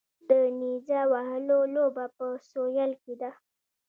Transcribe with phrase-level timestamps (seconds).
[0.29, 0.29] د
[0.59, 3.31] نیزه وهلو لوبه په سویل کې ده